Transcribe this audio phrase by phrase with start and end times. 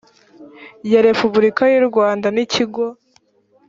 [0.91, 2.85] ya repubulika y u rwanda n ikigo